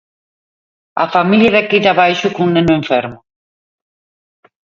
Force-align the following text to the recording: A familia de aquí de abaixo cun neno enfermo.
A 1.03 1.05
familia 1.15 1.53
de 1.55 1.59
aquí 1.63 1.77
de 1.81 1.89
abaixo 1.93 2.27
cun 2.35 2.49
neno 2.53 2.73
enfermo. 2.81 3.17